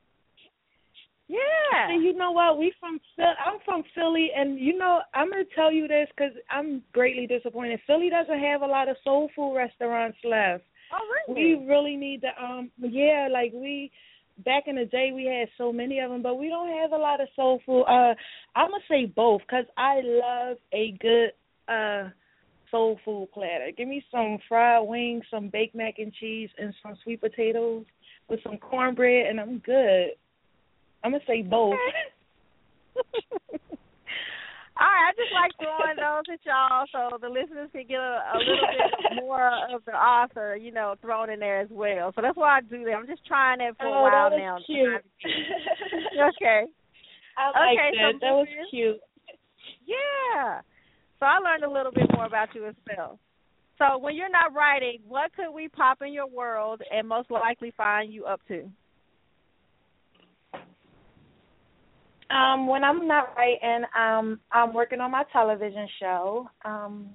[1.27, 1.87] Yeah.
[1.89, 2.57] See, you know what?
[2.57, 3.33] We from Philly.
[3.45, 7.79] I'm from Philly, and you know I'm gonna tell you this because I'm greatly disappointed.
[7.87, 10.63] Philly doesn't have a lot of soul food restaurants left.
[10.93, 11.43] Oh, really?
[11.43, 11.65] We really?
[11.65, 12.43] really need to.
[12.43, 13.91] Um, yeah, like we
[14.43, 16.97] back in the day we had so many of them, but we don't have a
[16.97, 17.83] lot of soul food.
[17.83, 18.13] Uh,
[18.55, 21.31] I'm gonna say both because I love a good
[21.67, 22.09] uh
[22.71, 23.71] soul food platter.
[23.77, 27.85] Give me some fried wings, some baked mac and cheese, and some sweet potatoes
[28.29, 30.09] with some cornbread, and I'm good.
[31.03, 31.75] I'm gonna say both.
[34.77, 38.19] All right, I just like throwing those at y'all so the listeners can get a,
[38.35, 42.11] a little bit more of the author, you know, thrown in there as well.
[42.13, 42.91] So that's why I do that.
[42.91, 44.55] I'm just trying that for oh, a while that now.
[44.55, 45.05] was cute.
[46.35, 46.67] okay.
[47.37, 48.11] I like Okay, that.
[48.11, 48.99] so that was cute.
[49.87, 50.59] Yeah.
[51.19, 53.17] So I learned a little bit more about you as well.
[53.77, 57.73] So when you're not writing, what could we pop in your world and most likely
[57.75, 58.69] find you up to?
[62.29, 66.49] Um, when I'm not writing, um, I'm working on my television show.
[66.63, 67.09] Um,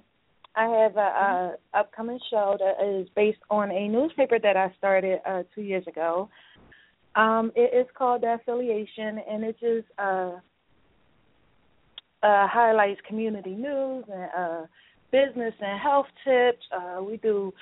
[0.55, 5.19] I have a, a upcoming show that is based on a newspaper that I started
[5.27, 6.29] uh, two years ago.
[7.15, 10.37] Um, it is called The Affiliation, and it just uh,
[12.23, 14.61] uh, highlights community news and uh,
[15.11, 16.63] business and health tips.
[16.73, 17.53] Uh, we do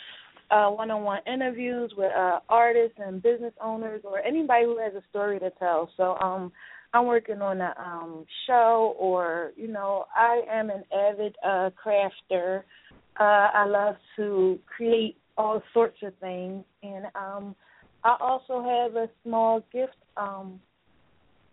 [0.52, 5.40] uh, one-on-one interviews with uh, artists and business owners or anybody who has a story
[5.40, 5.90] to tell.
[5.98, 6.52] So um,
[6.94, 12.64] I'm working on a um, show, or you know, I am an avid uh, crafter.
[13.20, 17.56] Uh, I love to create all sorts of things, and um,
[18.04, 20.60] I also have a small gift, um,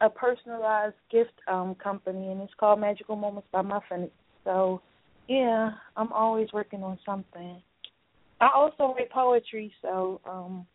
[0.00, 4.10] a personalized gift um, company, and it's called Magical Moments by Muffin.
[4.44, 4.80] So,
[5.28, 7.60] yeah, I'm always working on something.
[8.40, 10.66] I also write poetry, so um,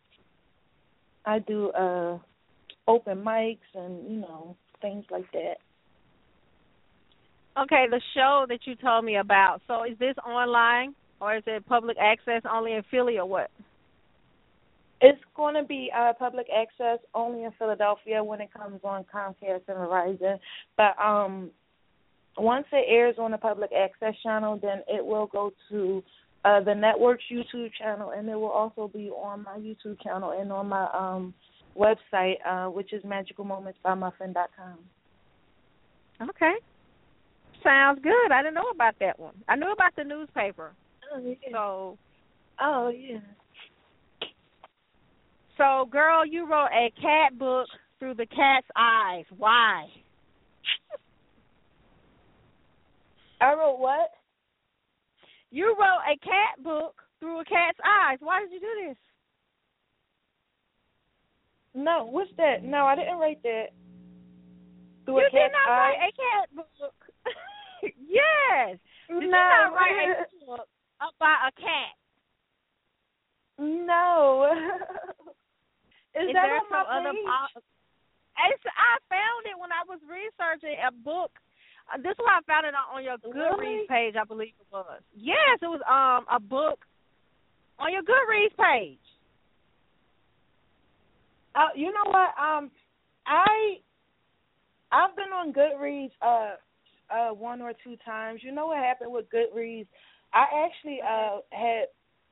[1.26, 2.18] I do uh,
[2.88, 5.56] open mics and you know things like that.
[7.58, 9.62] Okay, the show that you told me about.
[9.68, 13.52] So is this online or is it public access only in Philly or what?
[15.02, 19.62] It's going to be uh, public access only in Philadelphia when it comes on Comcast
[19.68, 20.40] and Verizon.
[20.78, 21.50] But um,
[22.38, 26.04] once it airs on the public access channel, then it will go to
[26.46, 30.52] uh, the network's YouTube channel, and it will also be on my YouTube channel and
[30.52, 31.34] on my um,
[31.78, 34.78] website, uh, which is magicalmomentsbymuffin.com.
[36.30, 36.53] Okay.
[37.63, 38.32] Sounds good.
[38.32, 39.36] I didn't know about that one.
[39.47, 40.72] I knew about the newspaper.
[41.13, 41.36] Oh, yeah.
[41.51, 41.97] So.
[42.59, 43.19] Oh yeah.
[45.57, 47.67] So, girl, you wrote a cat book
[47.99, 49.26] through the cat's eyes.
[49.38, 49.86] Why?
[53.39, 54.09] I wrote what?
[55.51, 58.17] You wrote a cat book through a cat's eyes.
[58.22, 58.97] Why did you do this?
[61.74, 62.63] No, what's that?
[62.63, 63.67] No, I didn't write that.
[65.05, 65.78] Through you a did not eye?
[65.80, 66.95] write a cat book.
[68.07, 68.78] yes.
[69.07, 69.24] Did no.
[69.24, 70.67] you not write a book
[70.99, 71.95] about a cat?
[73.57, 74.51] No.
[76.11, 77.13] Is, Is that there on some my other?
[77.15, 77.63] page?
[78.51, 81.32] It's, I found it when I was researching a book.
[81.88, 83.86] Uh, this is why I found it on, your Really?
[83.86, 84.15] Goodreads page.
[84.19, 85.01] I believe it was.
[85.15, 86.84] Yes, it was um a book
[87.80, 89.01] on your Goodreads page.
[91.56, 92.30] Uh, you know what?
[92.41, 92.72] Um,
[93.26, 93.78] I
[94.91, 96.56] I've been on Goodreads uh
[97.14, 98.41] uh one or two times.
[98.43, 99.88] You know what happened with Goodreads?
[100.34, 101.86] I actually uh had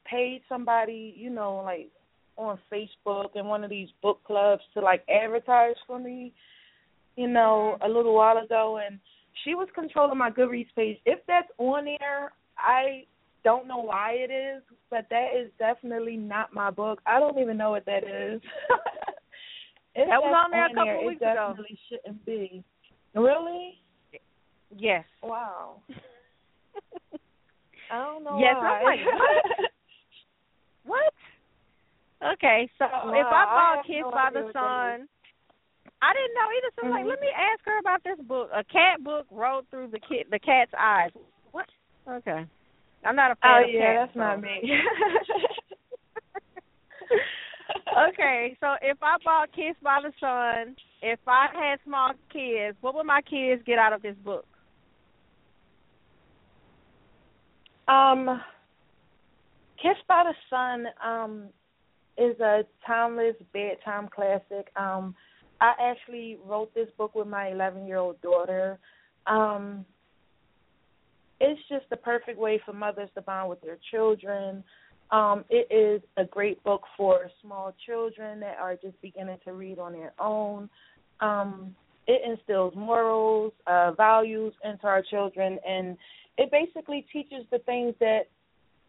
[0.05, 1.89] paid somebody, you know, like
[2.38, 6.34] on Facebook and one of these book clubs to like advertise for me,
[7.17, 8.99] you know, a little while ago and
[9.43, 10.97] she was controlling my Goodreads page.
[11.05, 13.05] If that's on there, I
[13.43, 16.99] don't know why it is, but that is definitely not my book.
[17.05, 18.41] I don't even know what that is.
[19.95, 21.49] That was on there a couple there, weeks it ago.
[21.49, 22.63] definitely shouldn't be.
[23.15, 23.79] Really?
[24.77, 25.03] Yes.
[25.21, 25.81] Wow.
[27.91, 28.79] I don't know Yes, why.
[28.79, 28.99] I'm like,
[30.85, 31.13] what?
[32.33, 35.07] Okay, so Wow, if I bought Kiss no by the Sun,
[36.01, 36.71] I didn't know either.
[36.75, 37.09] So I'm like, Mhm.
[37.09, 38.49] let me ask her about this book.
[38.53, 41.11] A cat book wrote through the kid, the cat's eyes.
[41.51, 41.67] What?
[42.07, 42.45] Okay,
[43.06, 44.62] I'm not a fan Oh of yeah, that's not me.
[48.10, 52.93] okay, so if I bought Kissed by the Sun, if I had small kids, what
[52.95, 54.45] would my kids get out of this book?
[57.88, 58.41] Um,
[59.82, 61.50] Kissed by the Sun um
[62.18, 64.70] is a timeless bedtime classic.
[64.76, 65.16] Um,
[65.62, 68.78] I actually wrote this book with my 11 year old daughter.
[69.26, 69.86] Um,
[71.39, 74.63] it's just the perfect way for mothers to bond with their children.
[75.11, 79.79] Um, it is a great book for small children that are just beginning to read
[79.79, 80.69] on their own.
[81.19, 81.75] Um,
[82.07, 85.97] it instills morals, uh, values into our children, and
[86.37, 88.23] it basically teaches the things that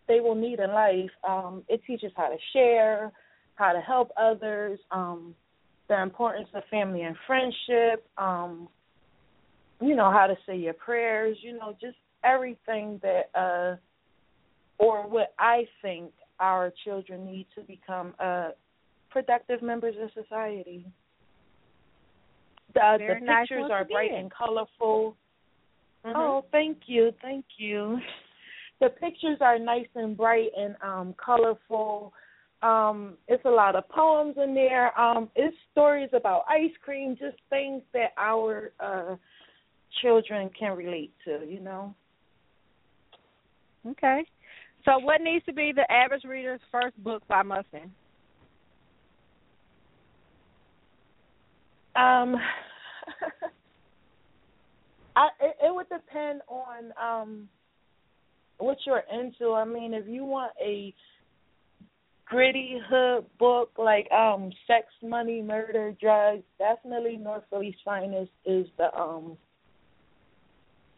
[0.09, 1.11] they will need in life.
[1.27, 3.13] Um, it teaches how to share,
[3.55, 5.35] how to help others, um,
[5.89, 8.69] the importance of family and friendship, um,
[9.81, 13.77] you know, how to say your prayers, you know, just everything that uh
[14.79, 18.51] or what I think our children need to become uh
[19.11, 20.87] productive members of society.
[22.75, 25.17] The, the pictures once are bright and colorful.
[26.07, 26.13] Mhm.
[26.15, 27.99] Oh, thank you, thank you.
[28.81, 32.15] The pictures are nice and bright and um colorful.
[32.63, 34.99] Um, it's a lot of poems in there.
[34.99, 39.17] Um, it's stories about ice cream, just things that our uh
[40.01, 41.95] children can relate to, you know.
[43.89, 44.25] Okay.
[44.85, 47.93] So what needs to be the average reader's first book by Muffin?
[51.97, 52.37] Um,
[55.17, 57.49] I it, it would depend on um
[58.59, 59.53] what you're into.
[59.53, 60.95] I mean, if you want a
[62.27, 68.95] gritty hood book like um Sex, Money, Murder, Drugs, definitely North Philly's Finest is the
[68.97, 69.37] um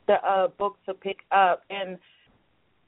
[0.07, 1.99] the uh book to pick up and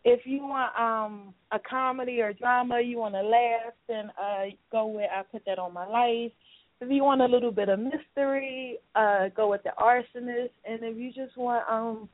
[0.05, 4.87] if you want um a comedy or drama, you want to laugh, then uh go
[4.87, 6.33] with I put that on my life.
[6.81, 10.97] If you want a little bit of mystery, uh go with the arsonist and if
[10.97, 12.09] you just want um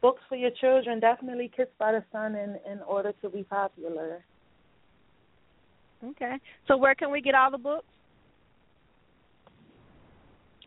[0.00, 4.24] books for your children, definitely Kissed by the Sun in in order to be popular.
[6.04, 6.36] Okay.
[6.68, 7.86] So where can we get all the books?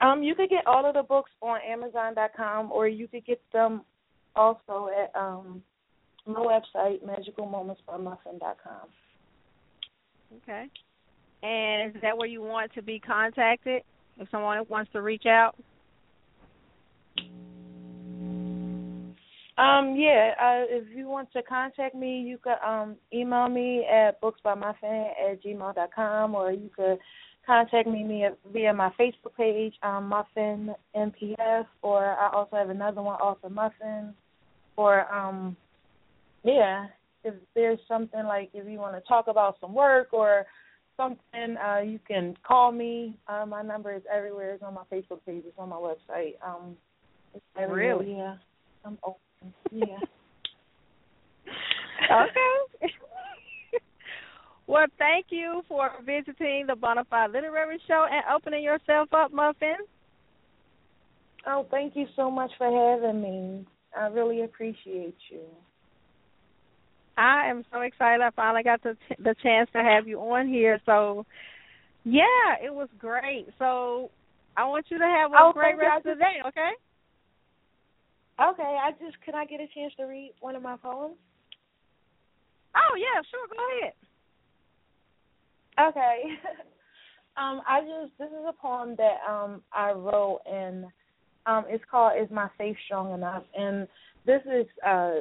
[0.02, 3.84] Um you could get all of the books on amazon.com or you could get them
[4.36, 5.64] also at um
[6.26, 8.88] my website magicalmomentsbymuffin.com.
[10.38, 10.66] Okay.
[11.44, 13.84] And is that where you want to be contacted
[14.18, 15.56] if someone wants to reach out?
[19.58, 24.20] Um, yeah, uh, if you want to contact me, you can um, email me at
[24.22, 26.98] booksbymuffin at gmail dot com, or you could
[27.46, 33.02] contact me via, via my Facebook page, um, Muffin MPF, or I also have another
[33.02, 34.14] one, Author Muffin,
[34.76, 35.56] or um,
[36.46, 36.88] yeah,
[37.24, 40.46] if there's something like if you want to talk about some work or
[40.96, 43.18] something, uh, you can call me.
[43.28, 44.54] Uh, my number is everywhere.
[44.54, 45.44] It's on my Facebook page.
[45.46, 46.36] It's on my website.
[46.46, 46.78] Um,
[47.34, 47.44] it's.
[47.70, 48.16] Really?
[48.16, 48.36] Yeah.
[48.86, 49.20] I'm open.
[49.72, 49.98] Yeah.
[52.12, 52.94] okay.
[54.68, 59.78] well, thank you for visiting the Bonafide Literary Show and opening yourself up, Muffin.
[61.48, 63.66] Oh, thank you so much for having me.
[63.98, 65.42] I really appreciate you.
[67.18, 68.22] I am so excited.
[68.22, 70.80] I finally got the the chance to have you on here.
[70.86, 71.26] So,
[72.04, 73.48] yeah, it was great.
[73.58, 74.12] So,
[74.58, 76.42] I want you to have a oh, great rest of the day.
[76.48, 76.72] Okay.
[78.42, 78.78] Okay.
[78.84, 81.16] I just can I get a chance to read one of my poems?
[82.76, 83.48] Oh yeah, sure.
[83.48, 83.94] Go ahead.
[85.90, 86.22] Okay.
[87.38, 90.86] um, I just this is a poem that um I wrote and
[91.46, 93.88] um it's called "Is My Faith Strong Enough?" and
[94.26, 95.20] this is uh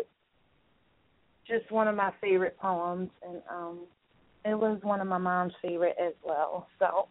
[1.46, 3.80] just one of my favorite poems, and um,
[4.44, 6.66] it was one of my mom's favorite as well.
[6.78, 7.08] So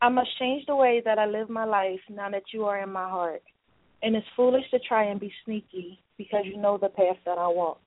[0.00, 2.92] I must change the way that I live my life now that you are in
[2.92, 3.42] my heart.
[4.02, 7.48] And it's foolish to try and be sneaky because you know the path that I
[7.48, 7.80] walk.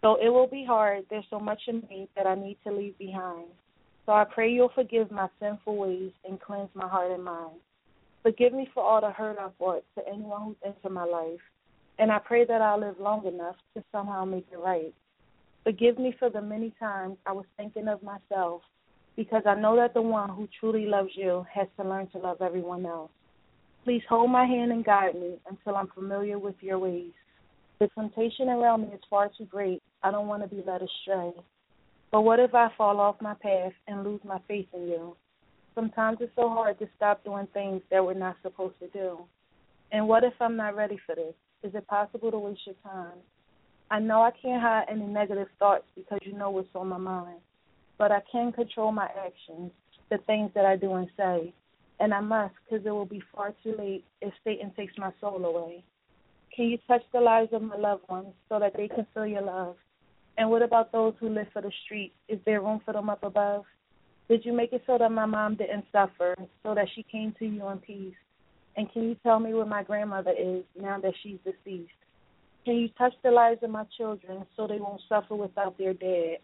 [0.00, 1.04] So it will be hard.
[1.10, 3.48] There's so much in me that I need to leave behind.
[4.06, 7.58] So I pray you'll forgive my sinful ways and cleanse my heart and mind.
[8.22, 11.40] Forgive me for all the hurt I've brought to anyone who's entered my life
[12.00, 14.94] and I pray that I'll live long enough to somehow make it right.
[15.64, 18.62] Forgive me for the many times I was thinking of myself
[19.16, 22.40] because I know that the one who truly loves you has to learn to love
[22.40, 23.10] everyone else.
[23.84, 27.12] Please hold my hand and guide me until I'm familiar with your ways.
[27.80, 29.82] The temptation around me is far too great.
[30.02, 31.32] I don't want to be led astray.
[32.10, 35.16] But what if I fall off my path and lose my faith in you?
[35.74, 39.18] Sometimes it's so hard to stop doing things that we're not supposed to do.
[39.92, 41.34] And what if I'm not ready for this?
[41.62, 43.18] Is it possible to waste your time?
[43.90, 47.40] I know I can't hide any negative thoughts because you know what's on my mind,
[47.98, 49.72] but I can control my actions,
[50.10, 51.52] the things that I do and say,
[51.98, 55.44] and I must because it will be far too late if Satan takes my soul
[55.44, 55.84] away.
[56.54, 59.42] Can you touch the lives of my loved ones so that they can feel your
[59.42, 59.76] love?
[60.38, 62.12] And what about those who live for the street?
[62.28, 63.64] Is there room for them up above?
[64.28, 67.44] Did you make it so that my mom didn't suffer, so that she came to
[67.44, 68.14] you in peace?
[68.80, 71.92] And can you tell me where my grandmother is now that she's deceased?
[72.64, 76.38] Can you touch the lives of my children so they won't suffer without their dad?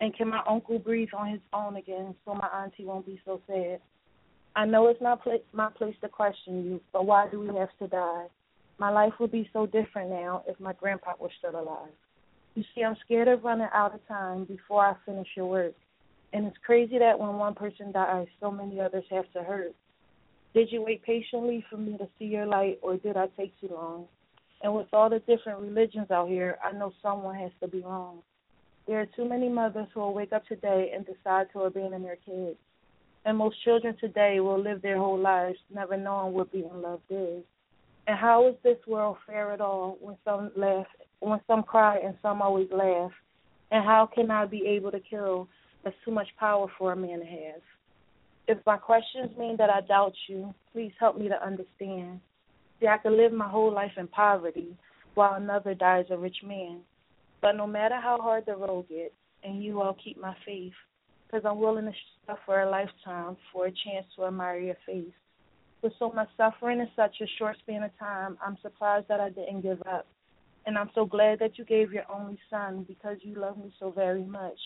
[0.00, 3.40] And can my uncle breathe on his own again so my auntie won't be so
[3.46, 3.78] sad?
[4.56, 7.68] I know it's not pl- my place to question you, but why do we have
[7.78, 8.26] to die?
[8.78, 11.92] My life would be so different now if my grandpa was still alive.
[12.56, 15.74] You see, I'm scared of running out of time before I finish your work.
[16.32, 19.76] And it's crazy that when one person dies, so many others have to hurt.
[20.56, 23.68] Did you wait patiently for me to see your light, or did I take too
[23.70, 24.06] long?
[24.62, 28.20] And with all the different religions out here, I know someone has to be wrong.
[28.86, 32.16] There are too many mothers who will wake up today and decide to abandon their
[32.16, 32.56] kids.
[33.26, 37.42] And most children today will live their whole lives never knowing what being loved is.
[38.06, 40.86] And how is this world fair at all when some laugh,
[41.20, 43.12] when some cry and some always laugh?
[43.70, 45.48] And how can I be able to kill?
[45.84, 47.60] That's too much power for a man to have.
[48.48, 52.20] If my questions mean that I doubt you, please help me to understand.
[52.78, 54.76] See, I could live my whole life in poverty
[55.14, 56.80] while another dies a rich man.
[57.42, 60.72] But no matter how hard the road gets, and you all keep my faith,
[61.26, 61.92] because I'm willing to
[62.26, 65.12] suffer a lifetime for a chance to admire your face.
[65.82, 69.30] With so much suffering in such a short span of time, I'm surprised that I
[69.30, 70.06] didn't give up.
[70.66, 73.90] And I'm so glad that you gave your only son because you love me so
[73.90, 74.58] very much.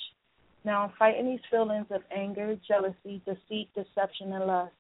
[0.64, 4.72] Now I'm fighting these feelings of anger, jealousy, deceit, deception, and lust.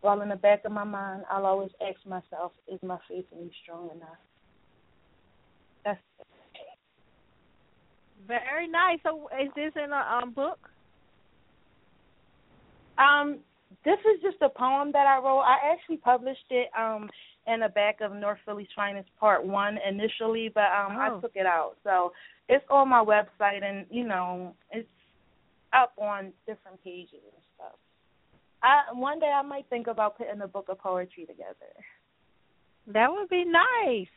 [0.00, 3.44] While in the back of my mind, I'll always ask myself, is my faith in
[3.44, 4.18] you strong enough?
[5.84, 6.26] That's it.
[8.28, 8.98] Very nice.
[9.02, 10.58] So is this in a um, book?
[12.98, 13.38] Um,
[13.84, 15.40] this is just a poem that I wrote.
[15.40, 17.08] I actually published it um
[17.46, 21.00] in the back of North Philly's Finest Part One initially, but um oh.
[21.00, 21.76] I took it out.
[21.84, 22.12] So
[22.48, 24.88] it's on my website and, you know, it's
[25.72, 27.78] up on different pages and stuff.
[28.62, 31.72] I one day I might think about putting a book of poetry together.
[32.92, 34.08] That would be nice.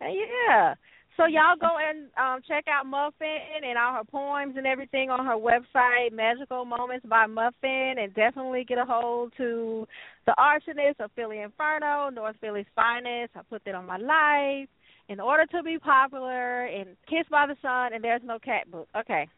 [0.00, 0.74] Uh, yeah.
[1.16, 5.24] So y'all go and um, check out Muffin and all her poems and everything on
[5.24, 9.88] her website, Magical Moments by Muffin, and definitely get a hold to
[10.26, 13.32] the Arsonist of Philly Inferno, North Philly's finest.
[13.34, 14.68] I put that on my life.
[15.08, 18.88] In order to be popular, and Kissed by the Sun, and There's No Cat Book.
[18.94, 19.28] Okay.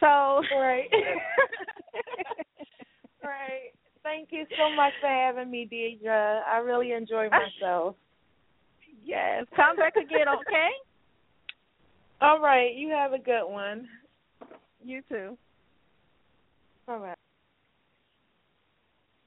[0.00, 0.06] So
[0.58, 0.88] right.
[3.24, 3.72] right.
[4.02, 6.40] Thank you so much for having me, Deidre.
[6.46, 7.38] I really enjoyed ah.
[7.38, 7.96] myself.
[9.04, 9.46] yes.
[9.56, 10.68] Come back again, okay?
[12.20, 12.74] All right.
[12.74, 13.88] You have a good one.
[14.84, 15.36] You too.
[16.88, 17.18] All right.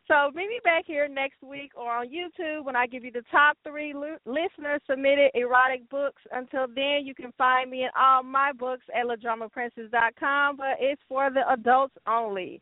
[0.10, 3.22] So meet me back here next week or on YouTube when I give you the
[3.30, 3.94] top three
[4.26, 6.24] listener submitted erotic books.
[6.32, 11.30] Until then, you can find me in all my books at ladramaprincess.com, but it's for
[11.30, 12.60] the adults only.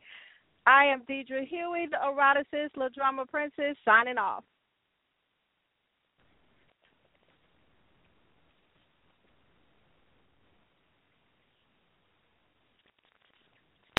[0.65, 4.43] I am Deidre Huey, the eroticist, La Drama Princess, signing off.